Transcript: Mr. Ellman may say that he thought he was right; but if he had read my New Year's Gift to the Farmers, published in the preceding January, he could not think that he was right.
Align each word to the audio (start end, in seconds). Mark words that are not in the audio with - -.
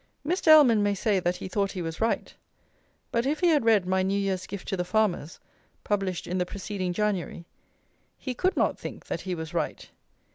Mr. 0.27 0.47
Ellman 0.47 0.79
may 0.81 0.95
say 0.95 1.19
that 1.19 1.35
he 1.35 1.47
thought 1.47 1.73
he 1.73 1.81
was 1.83 2.01
right; 2.01 2.33
but 3.11 3.27
if 3.27 3.41
he 3.41 3.49
had 3.49 3.63
read 3.65 3.85
my 3.85 4.01
New 4.01 4.17
Year's 4.19 4.47
Gift 4.47 4.67
to 4.69 4.75
the 4.75 4.83
Farmers, 4.83 5.39
published 5.83 6.25
in 6.25 6.39
the 6.39 6.45
preceding 6.47 6.91
January, 6.91 7.45
he 8.17 8.33
could 8.33 8.57
not 8.57 8.79
think 8.79 9.05
that 9.05 9.21
he 9.21 9.35
was 9.35 9.53
right. 9.53 9.91